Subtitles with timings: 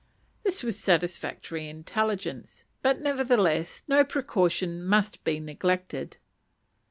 [0.41, 6.17] This was satisfactory intelligence; but, nevertheless, no precaution must be neglected.